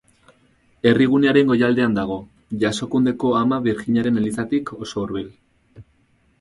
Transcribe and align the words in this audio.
Herrigunearen 0.91 1.51
goialdean 1.51 1.93
dago, 1.99 2.17
Jasokundeko 2.65 3.35
Ama 3.43 3.61
Birjinaren 3.69 4.21
elizatik 4.25 4.75
oso 4.83 5.07
hurbil. 5.07 5.33